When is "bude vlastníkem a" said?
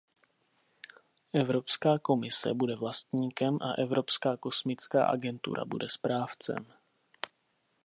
2.53-3.73